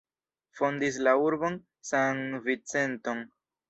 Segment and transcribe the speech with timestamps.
[0.59, 1.61] Fondis la urbon
[1.93, 3.27] San-Vicenton.